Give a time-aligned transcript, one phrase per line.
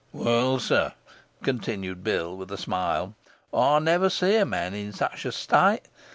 [0.13, 0.93] Well, sir,'
[1.43, 3.13] continued Bill, with a smile,
[3.53, 5.81] 'I never see a man in such a state.